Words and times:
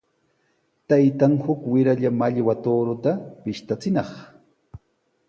Taytan 0.89 1.35
uk 1.53 1.61
wiralla 1.73 2.09
mallwa 2.21 2.53
tuuruta 2.63 3.11
pishtachinaq. 3.43 4.09